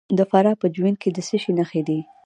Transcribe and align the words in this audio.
د 0.17 0.19
فراه 0.31 0.59
په 0.61 0.67
جوین 0.75 0.95
کې 1.01 1.09
د 1.11 1.17
څه 1.27 1.35
شي 1.43 1.51
نښې 1.57 1.81
دي؟ 1.87 1.99